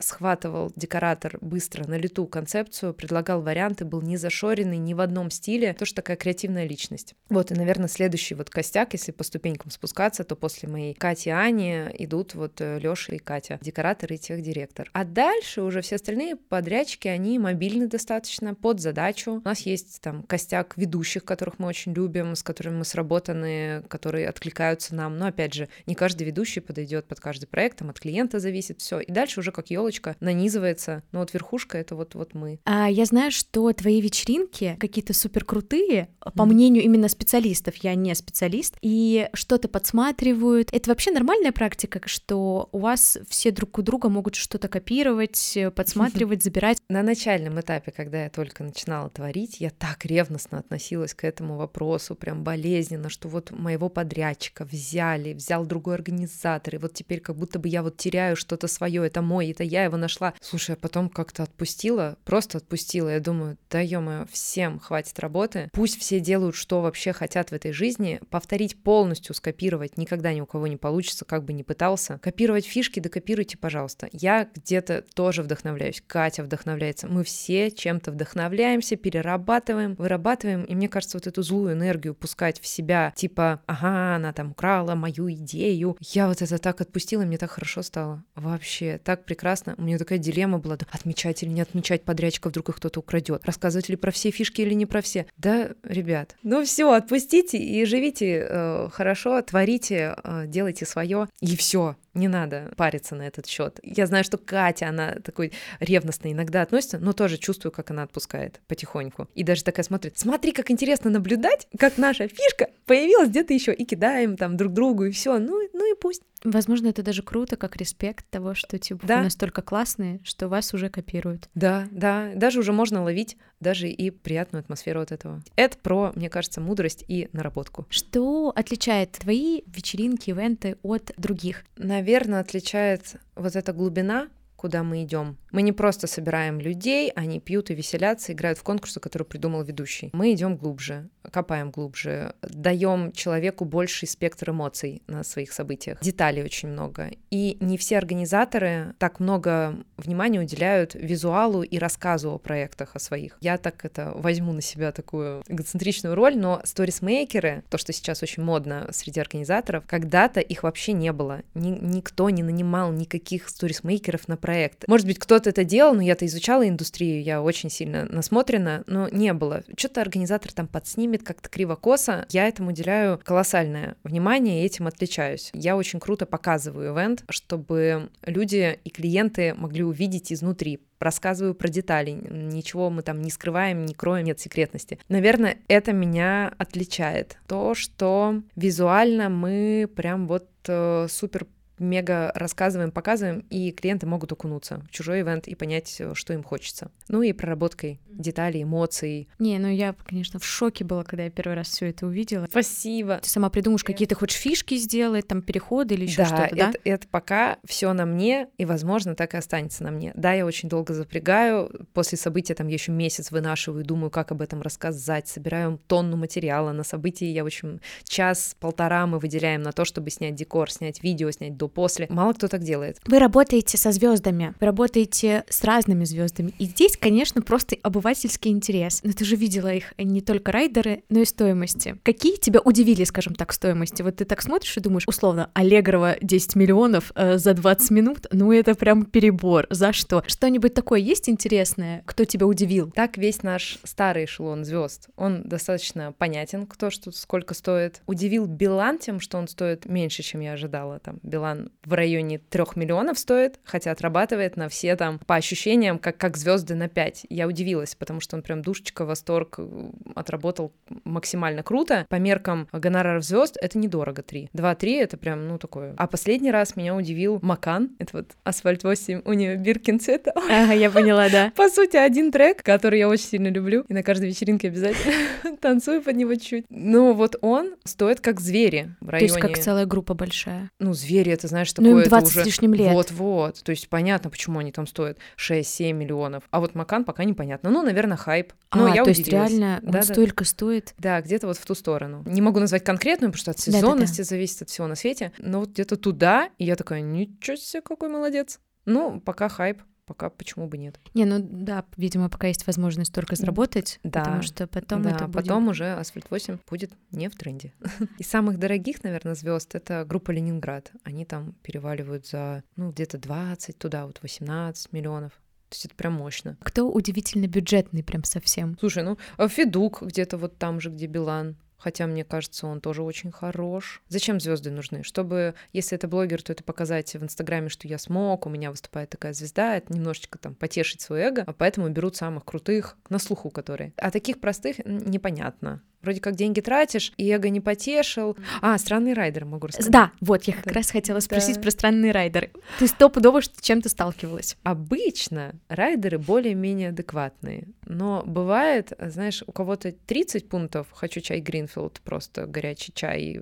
[0.00, 5.74] схватывал декоратор быстро на лету концепцию, предлагал варианты, был не зашоренный ни в одном стиле,
[5.74, 7.14] тоже такая креативная личность.
[7.28, 11.32] Вот, и, наверное, следующий вот костяк, если по ступенькам спускаться, то после моей Кати и
[11.32, 14.90] Ани идут вот э, Лёша и Катя, декоратор и техдиректор.
[14.92, 19.40] А дальше уже все остальные подрядчики, они мобильны достаточно под задачу.
[19.44, 24.28] У нас есть там костяк ведущих, которых мы очень любим, с которыми мы сработаны, которые
[24.28, 25.18] откликаются нам.
[25.18, 29.00] Но опять же, не каждый ведущий подойдет под каждый проект, там от клиента зависит все.
[29.00, 31.02] И дальше уже как елочка нанизывается.
[31.12, 32.60] Но вот верхушка это вот вот мы.
[32.64, 36.46] А я знаю, что твои вечеринки какие-то супер крутые, по mm-hmm.
[36.46, 37.76] мнению именно специалистов.
[37.76, 40.68] Я не специалист и что-то подсматривают.
[40.72, 46.42] Это вообще нормальная практика, что у вас все друг у друга могут что-то копировать, подсматривать,
[46.44, 46.78] забирать.
[46.88, 52.14] На начальном этапе, когда я только начинала творить, я так ревностно относилась к этому вопросу,
[52.14, 57.58] прям болезненно, что вот моего подрядчика взяли, взял другой организатор, и вот теперь как будто
[57.58, 60.34] бы я вот теряю что-то свое, это мой, это я его нашла.
[60.40, 63.08] Слушай, а потом как-то отпустила, просто отпустила.
[63.08, 67.72] Я думаю, да ё всем хватит работы, пусть все делают, что вообще хотят в этой
[67.72, 72.18] жизни, повторить полностью, скопировать никогда ни у кого не получится, как бы ни пытался.
[72.18, 74.08] Копировать фишки, да копируйте, пожалуйста.
[74.12, 77.08] Я где-то тоже вдохновляюсь, Катя вдохновляется.
[77.08, 82.66] Мы все чем-то вдохновляемся, перерабатываем, вырабатываем, и мне кажется, вот эту злую энергию пускать в
[82.66, 85.96] себя, типа, ага, она там украла мою идею.
[86.00, 88.24] Я вот это так отпустила, мне так хорошо стало.
[88.34, 89.74] Вообще, так прекрасно.
[89.78, 93.42] У меня такая дилемма была, отмечать или не отмечать подрядчика, вдруг их кто-то украдет.
[93.44, 95.26] Рассказывать ли про все фишки или не про все.
[95.36, 101.94] Да, ребят, ну все, отпустите и живите э, хорошо, творите, э, делайте свое, и все
[102.14, 103.80] не надо париться на этот счет.
[103.82, 108.60] Я знаю, что Катя, она такой ревностно иногда относится, но тоже чувствую, как она отпускает
[108.66, 109.28] потихоньку.
[109.34, 113.84] И даже такая смотрит, смотри, как интересно наблюдать, как наша фишка появилась где-то еще, и
[113.84, 115.38] кидаем там друг другу, и все.
[115.38, 116.22] Ну, ну и пусть.
[116.44, 119.18] Возможно, это даже круто, как респект того, что типа да.
[119.18, 121.48] вы настолько классные, что вас уже копируют.
[121.54, 125.40] Да, да, даже уже можно ловить даже и приятную атмосферу от этого.
[125.54, 127.86] Это про, мне кажется, мудрость и наработку.
[127.90, 131.64] Что отличает твои вечеринки, ивенты от других?
[131.76, 132.01] Наверное,
[132.40, 135.38] отличает вот эта глубина, куда мы идем.
[135.50, 140.10] Мы не просто собираем людей, они пьют и веселятся, играют в конкурсы, которые придумал ведущий.
[140.12, 145.98] Мы идем глубже, копаем глубже, даем человеку больший спектр эмоций на своих событиях.
[146.00, 147.10] Деталей очень много.
[147.30, 153.36] И не все организаторы так много внимания уделяют визуалу и рассказу о проектах, о своих.
[153.40, 158.42] Я так это возьму на себя такую эгоцентричную роль, но сторисмейкеры, то, что сейчас очень
[158.42, 161.42] модно среди организаторов, когда-то их вообще не было.
[161.54, 164.86] Ни, никто не нанимал никаких сторисмейкеров на проект.
[164.88, 169.08] Может быть, кто кто-то это делал, но я-то изучала индустрию, я очень сильно насмотрена, но
[169.08, 169.62] не было.
[169.78, 172.26] Что-то организатор там подснимет как-то криво-косо.
[172.30, 175.50] Я этому уделяю колоссальное внимание и этим отличаюсь.
[175.52, 182.10] Я очень круто показываю ивент, чтобы люди и клиенты могли увидеть изнутри, рассказываю про детали,
[182.10, 184.98] ничего мы там не скрываем, не кроем, нет секретности.
[185.08, 187.38] Наверное, это меня отличает.
[187.46, 191.46] То, что визуально мы прям вот э, супер
[191.78, 196.42] мега рассказываем, показываем, и клиенты могут окунуться в чужой ивент и понять, э, что им
[196.42, 196.90] хочется.
[197.08, 199.28] Ну и проработкой деталей, эмоций.
[199.38, 202.46] Не, ну я, конечно, в шоке была, когда я первый раз все это увидела.
[202.50, 203.18] Спасибо.
[203.22, 206.70] Ты сама придумаешь, какие ты хочешь фишки сделать, там переходы или еще да, что-то, да?
[206.70, 210.12] Это, это пока все на мне, и, возможно, так и останется на мне.
[210.14, 211.86] Да, я очень долго запрягаю.
[211.92, 216.72] После события там я еще месяц вынашиваю, думаю, как об этом рассказать, собираю тонну материала.
[216.72, 221.30] На событии я, в общем, час-полтора мы выделяем на то, чтобы снять декор, снять видео,
[221.30, 222.06] снять до после.
[222.10, 222.98] Мало кто так делает.
[223.06, 226.52] Вы работаете со звездами, вы работаете с разными звездами.
[226.58, 229.00] И здесь, конечно, просто обывательский интерес.
[229.02, 231.96] Но ты же видела их не только райдеры, но и стоимости.
[232.02, 234.02] Какие тебя удивили, скажем так, стоимости?
[234.02, 238.52] Вот ты так смотришь и думаешь, условно, Аллегрова 10 миллионов э, за 20 минут, ну
[238.52, 239.66] это прям перебор.
[239.70, 240.22] За что?
[240.26, 242.02] Что-нибудь такое есть интересное?
[242.06, 242.90] Кто тебя удивил?
[242.90, 245.08] Так весь наш старый эшелон звезд.
[245.16, 248.02] Он достаточно понятен, кто что сколько стоит.
[248.06, 250.98] Удивил Билан тем, что он стоит меньше, чем я ожидала.
[250.98, 251.51] Там Билан
[251.84, 256.74] в районе трех миллионов стоит, хотя отрабатывает на все там по ощущениям, как, как звезды
[256.74, 257.26] на 5.
[257.28, 260.72] Я удивилась, потому что он прям душечка, восторг, э, отработал
[261.04, 262.06] максимально круто.
[262.08, 264.50] По меркам гонораров звезд это недорого 3.
[264.52, 265.94] 2-3 это прям, ну, такое.
[265.96, 270.32] А последний раз меня удивил Макан, это вот Асфальт 8, у нее Биркин цвета.
[270.52, 271.52] Ага, я поняла, да.
[271.56, 276.02] По сути, один трек, который я очень сильно люблю, и на каждой вечеринке обязательно танцую
[276.02, 276.66] под него чуть.
[276.68, 279.28] Ну, вот он стоит как звери в районе...
[279.28, 280.70] То есть как целая группа большая.
[280.78, 282.02] Ну, звери, это, знаешь, Ну, такое...
[282.04, 282.42] им 20 это уже...
[282.42, 282.92] с лишним лет.
[282.92, 283.62] Вот-вот.
[283.62, 286.44] То есть понятно, почему они там стоят 6-7 миллионов.
[286.50, 287.70] А вот Макан пока непонятно.
[287.70, 288.52] Ну, наверное, хайп.
[288.74, 289.50] Но а, я то есть удивилась.
[289.50, 290.02] реально он Да-да.
[290.02, 290.94] столько стоит.
[290.98, 292.22] Да, где-то вот в ту сторону.
[292.26, 295.32] Не могу назвать конкретную, потому что от сезонности зависит от всего на свете.
[295.38, 298.60] Но вот где-то туда, и я такая, ничего себе, какой молодец.
[298.84, 300.98] Ну, пока хайп, пока почему бы нет.
[301.14, 304.20] Не, ну да, видимо, пока есть возможность только заработать, Да.
[304.20, 305.34] потому что потом да, это будет...
[305.44, 307.72] потом уже Асфальт 8 будет не в тренде.
[308.18, 310.92] Из самых дорогих, наверное, звезд это группа Ленинград.
[311.04, 315.32] Они там переваливают за, ну, где-то 20, туда вот 18 миллионов.
[315.68, 316.58] То есть это прям мощно.
[316.60, 318.76] Кто удивительно бюджетный прям совсем.
[318.78, 321.56] Слушай, ну, а Федук где-то вот там же, где Билан.
[321.82, 324.02] Хотя, мне кажется, он тоже очень хорош.
[324.06, 325.02] Зачем звезды нужны?
[325.02, 329.10] Чтобы, если это блогер, то это показать в Инстаграме, что я смог, у меня выступает
[329.10, 333.50] такая звезда, это немножечко там потешить свое эго, а поэтому берут самых крутых на слуху,
[333.50, 333.92] которые.
[333.96, 335.82] А таких простых непонятно.
[336.02, 338.36] Вроде как деньги тратишь, и эго не потешил.
[338.60, 339.92] А, странный райдер, могу рассказать.
[339.92, 340.72] Да, вот, я как Да.
[340.74, 341.62] раз хотела спросить Да.
[341.62, 342.50] про странные райдеры.
[342.78, 344.56] Ты стопудово что- с чем-то сталкивалась.
[344.62, 352.46] Обычно райдеры более-менее адекватные, но бывает, знаешь, у кого-то 30 пунктов «хочу чай Гринфилд», просто
[352.46, 353.40] горячий чай,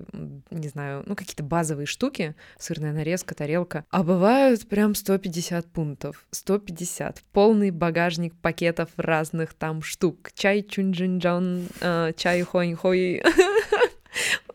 [0.51, 7.21] не знаю, ну какие-то базовые штуки, сырная нарезка, тарелка, а бывают прям 150 пунктов, 150,
[7.31, 13.17] полный багажник пакетов разных там штук, чай чунджинджан, э, чай 欢迎欢。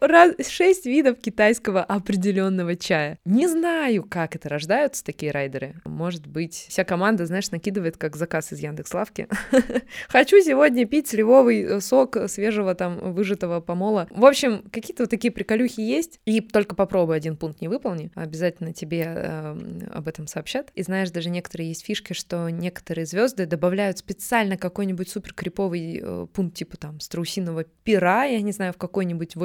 [0.00, 3.18] Раз, шесть видов китайского определенного чая.
[3.24, 5.76] Не знаю, как это рождаются такие райдеры.
[5.84, 9.28] Может быть, вся команда, знаешь, накидывает как заказ из Яндекс.Лавки.
[10.08, 14.06] Хочу сегодня пить сливовый э, сок свежего там выжатого помола.
[14.10, 16.20] В общем, какие-то вот такие приколюхи есть.
[16.24, 18.10] И только попробуй один пункт не выполни.
[18.14, 19.58] Обязательно тебе э,
[19.92, 20.70] об этом сообщат.
[20.74, 26.26] И знаешь, даже некоторые есть фишки, что некоторые звезды добавляют специально какой-нибудь супер криповый э,
[26.32, 29.36] пункт, типа там страусиного пера, я не знаю, в какой-нибудь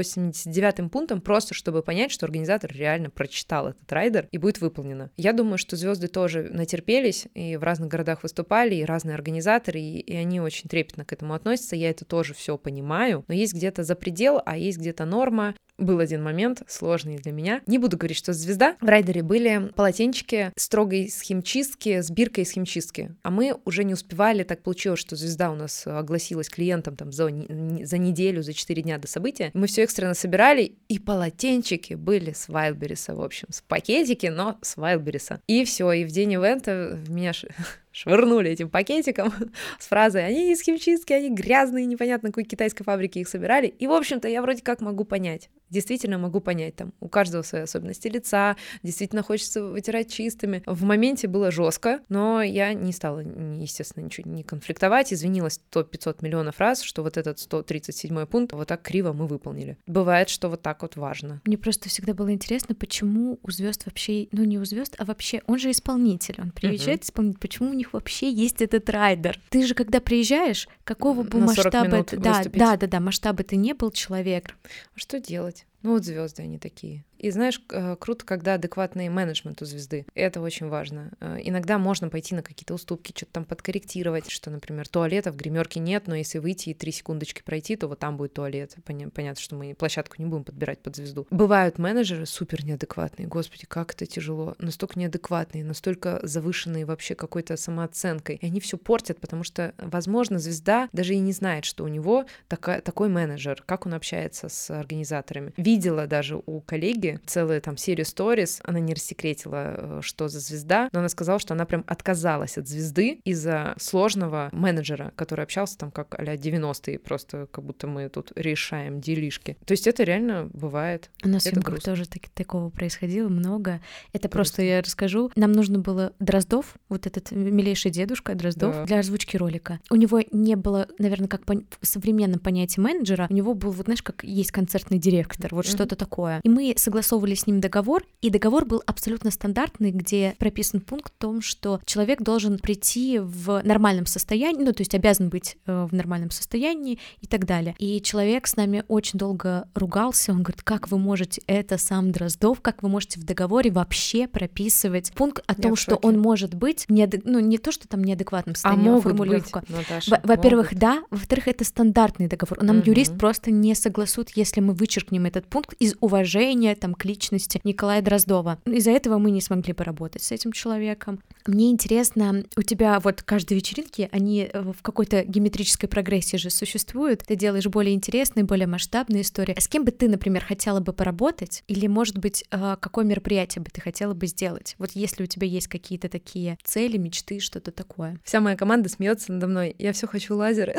[0.46, 5.12] 89-м пунктом, просто чтобы понять, что организатор реально прочитал этот райдер и будет выполнено.
[5.18, 10.00] Я думаю, что звезды тоже натерпелись и в разных городах выступали, и разные организаторы, и,
[10.00, 11.76] и они очень трепетно к этому относятся.
[11.76, 15.56] Я это тоже все понимаю, но есть где-то за предел, а есть где-то норма.
[15.82, 17.62] Был один момент сложный для меня.
[17.66, 18.76] Не буду говорить, что звезда.
[18.82, 23.16] В райдере были полотенчики строгой с химчистки, с биркой из химчистки.
[23.24, 27.30] А мы уже не успевали, так получилось, что звезда у нас огласилась клиентам там за,
[27.30, 29.50] за неделю, за 4 дня до события.
[29.56, 34.78] Мы все экстренно собирали, и полотенчики были с Вайлдберриса, в общем, с пакетики, но с
[34.78, 35.42] Вайлдберриса.
[35.48, 37.32] И все, и в день ивента меня
[37.92, 39.34] швырнули этим пакетиком
[39.80, 43.66] с фразой «они из химчистки, они грязные, непонятно какой китайской фабрики их собирали».
[43.66, 45.50] И, в общем-то, я вроде как могу понять.
[45.72, 50.62] Действительно могу понять, там, у каждого свои особенности лица, действительно хочется вытирать чистыми.
[50.66, 56.60] В моменте было жестко, но я не стала, естественно, ничего не конфликтовать, извинилась 100-500 миллионов
[56.60, 59.78] раз, что вот этот 137 пункт вот так криво мы выполнили.
[59.88, 61.42] Бывает, что вот так вот важно.
[61.46, 65.42] Мне просто всегда было интересно, почему у звезд вообще, ну не у звезд, а вообще,
[65.48, 69.40] он же исполнитель, он приезжает исполнить, почему у них вообще есть этот райдер?
[69.50, 73.56] Ты же когда приезжаешь, какого бы На 40 масштаба, да, да, да, да, масштаба ты
[73.56, 74.56] не был человек,
[74.96, 75.61] А что делать?
[75.62, 75.71] сказать.
[75.84, 77.04] Ну вот звезды они такие.
[77.18, 80.08] И знаешь, э, круто, когда адекватный менеджмент у звезды.
[80.16, 81.12] Это очень важно.
[81.20, 85.80] Э, Иногда можно пойти на какие-то уступки, что-то там подкорректировать, что, например, туалета в гримерке
[85.80, 88.76] нет, но если выйти и три секундочки пройти, то вот там будет туалет.
[88.86, 91.28] Поня- Понятно, что мы площадку не будем подбирать под звезду.
[91.30, 93.28] Бывают менеджеры супер неадекватные.
[93.28, 94.56] Господи, как это тяжело.
[94.58, 98.38] Настолько неадекватные, настолько завышенные вообще какой-то самооценкой.
[98.38, 102.26] И они все портят, потому что, возможно, звезда даже и не знает, что у него
[102.48, 105.54] такой менеджер, как он общается с организаторами.
[105.72, 110.90] Видела даже у коллеги целую там серию сторис, она не рассекретила, э, что за звезда,
[110.92, 115.92] но она сказала, что она прям отказалась от звезды из-за сложного менеджера, который общался там
[115.92, 119.56] как а 90-е, просто как будто мы тут решаем делишки.
[119.66, 121.10] То есть это реально бывает.
[121.24, 121.94] У нас в Это съемках грустно.
[121.94, 123.80] тоже так- такого происходило много.
[124.12, 125.32] Это просто я расскажу.
[125.38, 128.86] Нам нужно было Дроздов, вот этот милейший дедушка Дроздов, Да.
[128.86, 129.80] для озвучки ролика.
[129.90, 134.04] У него не было, наверное, как в современном понятии менеджера, у него был, вот знаешь,
[134.04, 135.76] как есть концертный директор, вот Мгм.
[135.78, 136.40] что-то такое.
[136.44, 141.22] И мы согласовывали с ним договор, и договор был абсолютно стандартный, где прописан пункт о
[141.22, 145.94] том, что человек должен прийти в нормальном состоянии, ну, то есть обязан быть э, в
[145.94, 147.76] нормальном состоянии и так далее.
[147.80, 152.62] И человек с нами очень долго ругался, он говорит, как вы можете, это сам Дроздов,
[152.62, 157.22] как вы можете в договоре вообще прописывать пункт о том, что он может быть, неадек-
[157.26, 159.64] ну, не то, что там неадекватном А состоянии, могут формулировка.
[159.68, 161.04] быть, Во- Во-первых, да.
[161.12, 162.62] Во-вторых, это стандартный договор.
[162.64, 162.86] Нам Мгм.
[162.88, 168.02] юрист просто не согласует, если мы вычеркнем этот пункт из уважения там к личности Николая
[168.02, 168.58] Дроздова.
[168.66, 171.22] Из-за этого мы не смогли поработать с этим человеком.
[171.46, 177.24] Мне интересно, у тебя вот каждой вечеринки, они э, в какой-то геометрической прогрессии же существуют.
[177.28, 179.60] Ты делаешь более интересные, более масштабные истории.
[179.60, 181.64] С кем бы ты, например, хотела бы поработать?
[181.68, 184.76] Или, может быть, э, какое мероприятие бы ты хотела бы сделать?
[184.78, 188.20] Вот если у тебя есть какие-то такие цели, мечты, что-то такое.
[188.24, 189.76] Вся моя команда смеется надо мной.
[189.78, 190.76] Я все хочу лазеры.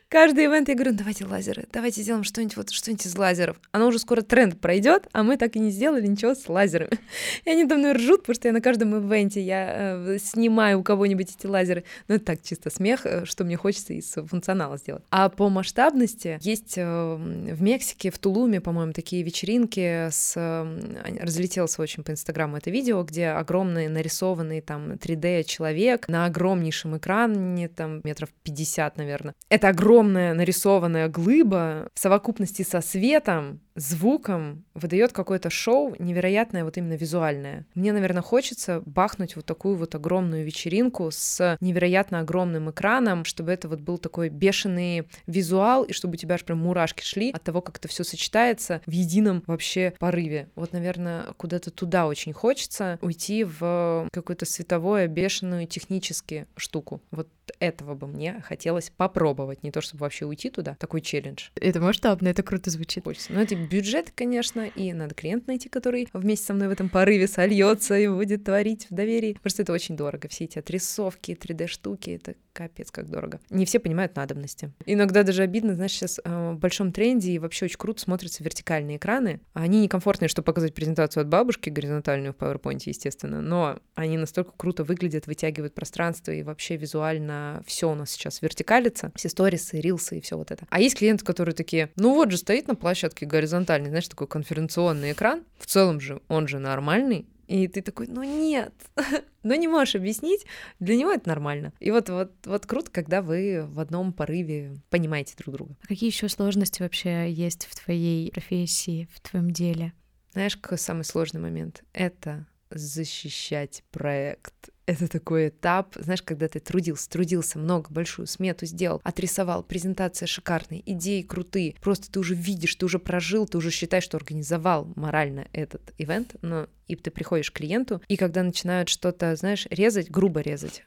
[0.09, 3.57] Каждый ивент я говорю, ну, давайте лазеры, давайте сделаем что-нибудь вот что-нибудь из лазеров.
[3.71, 6.91] Оно уже скоро тренд пройдет, а мы так и не сделали ничего с лазерами.
[7.45, 11.35] И они давно ржут, потому что я на каждом ивенте я э, снимаю у кого-нибудь
[11.37, 11.83] эти лазеры.
[12.07, 15.03] Ну, это так чисто смех, э, что мне хочется из функционала сделать.
[15.11, 20.33] А по масштабности есть э, в Мексике, в Тулуме, по-моему, такие вечеринки с...
[20.35, 26.97] Э, разлетелось очень по Инстаграму это видео, где огромный нарисованный там 3D человек на огромнейшем
[26.97, 29.35] экране, там метров 50, наверное.
[29.57, 36.93] Это огромная нарисованная глыба в совокупности со светом, звуком выдает какое-то шоу невероятное, вот именно
[36.93, 37.65] визуальное.
[37.75, 43.69] Мне, наверное, хочется бахнуть вот такую вот огромную вечеринку с невероятно огромным экраном, чтобы это
[43.69, 47.61] вот был такой бешеный визуал, и чтобы у тебя аж прям мурашки шли от того,
[47.61, 50.49] как это все сочетается в едином вообще порыве.
[50.55, 57.01] Вот, наверное, куда-то туда очень хочется уйти в какую-то световое, бешеную технически штуку.
[57.11, 61.49] Вот этого бы мне хотелось попробовать, не то чтобы вообще уйти туда, такой челлендж.
[61.55, 63.03] Это масштабно, это круто звучит.
[63.03, 63.31] Хочется.
[63.33, 67.27] Но это бюджет, конечно, и надо клиент найти, который вместе со мной в этом порыве
[67.27, 69.37] сольется и будет творить в доверии.
[69.41, 70.27] Просто это очень дорого.
[70.27, 73.39] Все эти отрисовки, 3D-штуки, это капец как дорого.
[73.51, 74.71] Не все понимают надобности.
[74.87, 78.97] Иногда даже обидно, знаешь, сейчас э, в большом тренде и вообще очень круто смотрятся вертикальные
[78.97, 79.41] экраны.
[79.53, 84.83] Они некомфортные, чтобы показать презентацию от бабушки, горизонтальную в PowerPoint, естественно, но они настолько круто
[84.83, 89.11] выглядят, вытягивают пространство и вообще визуально все у нас сейчас вертикалится.
[89.15, 90.65] Все сторисы, рилсы и все вот это.
[90.69, 95.11] А есть клиенты, которые такие, ну вот же стоит на площадке горизонтальный, знаешь, такой конференционный
[95.11, 95.43] экран.
[95.57, 98.73] В целом же он же нормальный, и ты такой, ну нет,
[99.43, 100.45] но не можешь объяснить,
[100.79, 101.73] для него это нормально.
[101.79, 105.75] И вот, вот, вот круто, когда вы в одном порыве понимаете друг друга.
[105.83, 109.93] А какие еще сложности вообще есть в твоей профессии, в твоем деле?
[110.33, 111.83] Знаешь, какой самый сложный момент?
[111.93, 119.01] Это защищать проект это такой этап, знаешь, когда ты трудился, трудился много, большую смету сделал,
[119.03, 124.05] отрисовал, презентация шикарная, идеи крутые, просто ты уже видишь, ты уже прожил, ты уже считаешь,
[124.05, 129.35] что организовал морально этот ивент, но и ты приходишь к клиенту, и когда начинают что-то,
[129.35, 130.83] знаешь, резать, грубо резать,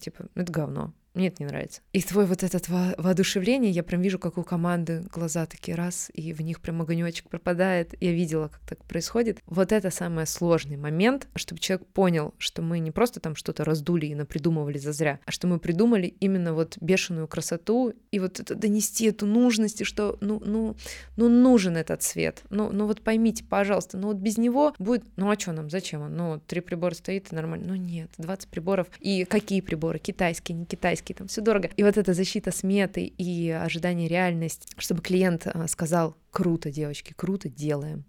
[0.00, 1.80] типа, «Ну, это говно, мне это не нравится.
[1.92, 6.12] И твой вот этот во воодушевление, я прям вижу, как у команды глаза такие раз,
[6.14, 7.94] и в них прям огонечек пропадает.
[8.00, 9.40] Я видела, как так происходит.
[9.46, 14.06] Вот это самый сложный момент, чтобы человек понял, что мы не просто там что-то раздули
[14.06, 19.06] и напридумывали зазря, а что мы придумали именно вот бешеную красоту и вот это донести
[19.06, 20.76] эту нужность, и что ну, ну,
[21.16, 22.44] ну нужен этот цвет.
[22.50, 26.02] Ну, ну вот поймите, пожалуйста, ну вот без него будет, ну а что нам, зачем
[26.02, 26.16] он?
[26.16, 27.68] Ну, три прибора стоит и нормально.
[27.68, 28.88] Ну нет, 20 приборов.
[29.00, 29.98] И какие приборы?
[29.98, 31.16] Китайские, не китайские?
[31.16, 31.70] там все дорого.
[31.76, 37.48] И вот эта защита сметы и ожидание реальность, чтобы клиент а, сказал, круто, девочки, круто,
[37.48, 38.04] делаем.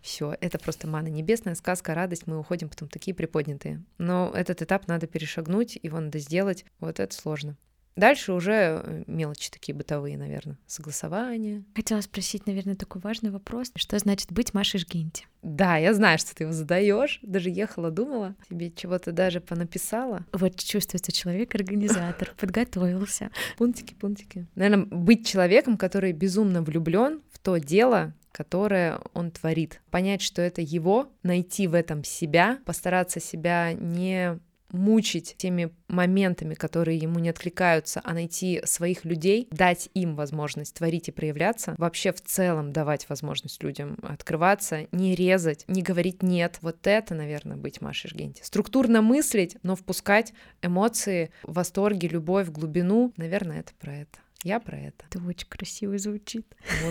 [0.00, 3.84] Все, это просто мана небесная, сказка, радость, мы уходим потом такие приподнятые.
[3.98, 7.56] Но этот этап надо перешагнуть, его надо сделать, вот это сложно.
[7.96, 11.64] Дальше уже э, мелочи такие бытовые, наверное, согласования.
[11.74, 13.72] Хотела спросить, наверное, такой важный вопрос.
[13.74, 15.26] Что значит быть Машей Жгенти?
[15.42, 17.18] Да, я знаю, что ты его задаешь.
[17.22, 20.24] Даже ехала, думала, тебе чего-то даже понаписала.
[20.32, 23.30] Вот чувствуется человек-организатор, подготовился.
[23.56, 24.46] Пунктики, пунктики.
[24.54, 29.80] Наверное, быть человеком, который безумно влюблен в то дело, которое он творит.
[29.90, 34.38] Понять, что это его, найти в этом себя, постараться себя не
[34.72, 41.08] мучить теми моментами, которые ему не откликаются, а найти своих людей, дать им возможность творить
[41.08, 46.58] и проявляться, вообще в целом давать возможность людям открываться, не резать, не говорить «нет».
[46.62, 48.42] Вот это, наверное, быть Машей Жгенти.
[48.42, 53.12] Структурно мыслить, но впускать эмоции, восторги, любовь, глубину.
[53.16, 54.18] Наверное, это про это.
[54.42, 55.04] Я про это.
[55.10, 56.46] Это очень красиво звучит.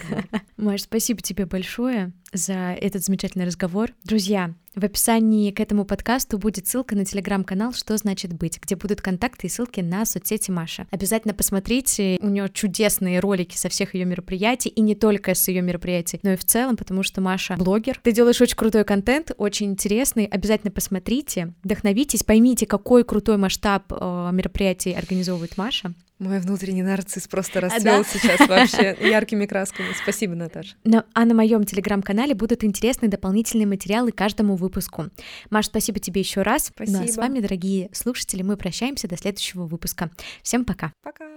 [0.58, 3.92] Маш, спасибо тебе большое за этот замечательный разговор.
[4.04, 9.02] Друзья, в описании к этому подкасту будет ссылка на телеграм-канал «Что значит быть», где будут
[9.02, 10.88] контакты и ссылки на соцсети Маши.
[10.92, 15.64] Обязательно посмотрите, у нее чудесные ролики со всех ее мероприятий, и не только с ее
[15.64, 18.00] мероприятий, но и в целом, потому что Маша блогер.
[18.04, 24.30] Ты делаешь очень крутой контент, очень интересный, обязательно посмотрите, вдохновитесь, поймите, какой крутой масштаб э,
[24.32, 25.96] мероприятий организовывает Маша.
[26.20, 28.04] Мой внутренний нарцисс просто расцвел да?
[28.04, 29.88] сейчас вообще яркими красками.
[30.02, 30.76] Спасибо, Наташа.
[30.84, 35.06] Но, а на моем телеграм-канале будут интересные дополнительные материалы каждому выпуску.
[35.50, 36.68] Маш, спасибо тебе еще раз.
[36.68, 37.00] Спасибо.
[37.00, 40.12] Ну, а с вами, дорогие слушатели, мы прощаемся до следующего выпуска.
[40.44, 40.92] Всем пока.
[41.04, 41.29] Пока.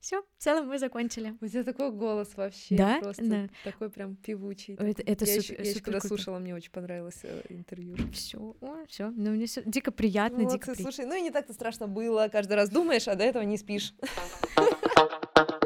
[0.00, 1.36] Все, в целом мы закончили.
[1.40, 2.76] У тебя такой голос вообще.
[2.76, 2.98] Да?
[3.00, 3.48] Просто да.
[3.64, 4.74] такой прям певучий.
[4.74, 7.96] Это, это я супер, еще, я э, еще когда слушала, мне очень понравилось э, интервью.
[8.12, 8.54] Все,
[8.88, 9.10] все.
[9.10, 10.92] Ну, мне все дико приятно, Молодцы, дико приятно.
[10.92, 12.28] Слушай, ну и не так-то страшно было.
[12.30, 13.94] Каждый раз думаешь, а до этого не спишь.